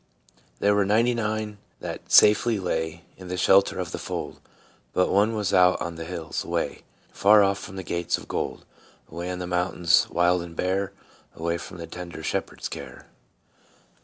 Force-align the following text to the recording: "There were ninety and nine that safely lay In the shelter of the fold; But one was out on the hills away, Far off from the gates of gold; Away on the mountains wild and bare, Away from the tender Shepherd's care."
"There 0.59 0.73
were 0.73 0.83
ninety 0.83 1.11
and 1.11 1.19
nine 1.19 1.57
that 1.79 2.11
safely 2.11 2.57
lay 2.59 3.03
In 3.17 3.27
the 3.27 3.37
shelter 3.37 3.77
of 3.79 3.91
the 3.91 3.99
fold; 3.99 4.39
But 4.93 5.11
one 5.11 5.35
was 5.35 5.53
out 5.53 5.79
on 5.79 5.93
the 5.93 6.05
hills 6.05 6.43
away, 6.43 6.81
Far 7.13 7.43
off 7.43 7.59
from 7.59 7.75
the 7.75 7.83
gates 7.83 8.17
of 8.17 8.27
gold; 8.27 8.65
Away 9.11 9.29
on 9.29 9.37
the 9.37 9.45
mountains 9.45 10.07
wild 10.09 10.41
and 10.41 10.55
bare, 10.55 10.91
Away 11.35 11.59
from 11.59 11.77
the 11.77 11.85
tender 11.85 12.23
Shepherd's 12.23 12.67
care." 12.67 13.09